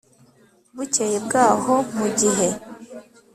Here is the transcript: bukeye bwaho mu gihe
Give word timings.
bukeye 0.75 1.17
bwaho 1.25 1.73
mu 1.97 2.07
gihe 2.19 2.47